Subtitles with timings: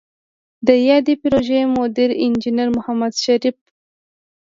[0.67, 3.57] د یادې پروژې مدیر انجنیر محمد شریف